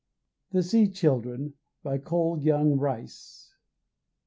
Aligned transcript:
THE 0.51 0.63
SEA 0.63 0.87
CHILDREN. 0.89 1.53
COLE 2.05 2.39
YOUNG 2.39 2.79
RICE. 2.79 3.53